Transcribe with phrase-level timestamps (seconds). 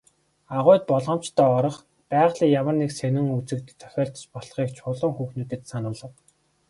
[0.57, 1.77] Агуйд болгоомжтой орох,
[2.11, 6.13] байгалийн ямар нэгэн сонин үзэгдэл тохиолдож болохыг Чулуун хүүхдүүдэд сануулав.